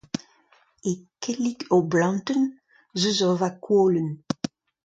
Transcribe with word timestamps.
E 0.89 0.91
kellig 1.21 1.59
ur 1.75 1.83
blantenn 1.91 2.43
ez 2.95 3.03
eus 3.09 3.19
ur 3.27 3.35
vakuolenn. 3.41 4.11